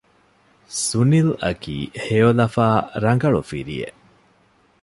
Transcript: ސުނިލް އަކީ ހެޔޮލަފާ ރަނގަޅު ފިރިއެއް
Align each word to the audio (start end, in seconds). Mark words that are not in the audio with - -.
ސުނިލް 0.85 1.31
އަކީ 1.43 1.75
ހެޔޮލަފާ 2.05 2.67
ރަނގަޅު 3.03 3.41
ފިރިއެއް 3.49 3.99